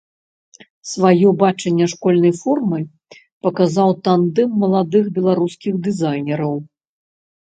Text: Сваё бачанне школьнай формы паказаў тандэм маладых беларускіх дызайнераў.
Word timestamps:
Сваё 0.91 1.27
бачанне 1.41 1.85
школьнай 1.93 2.31
формы 2.39 2.79
паказаў 3.47 3.93
тандэм 4.07 4.49
маладых 4.63 5.05
беларускіх 5.19 5.77
дызайнераў. 5.89 6.57